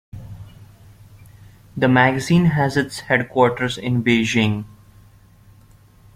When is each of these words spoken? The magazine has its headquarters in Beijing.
The 1.77 1.87
magazine 1.87 2.45
has 2.45 2.75
its 2.75 3.01
headquarters 3.01 3.77
in 3.77 4.03
Beijing. 4.03 4.65